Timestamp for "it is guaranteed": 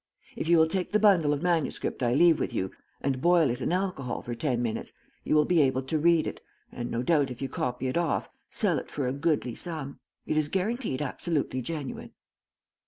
10.25-11.03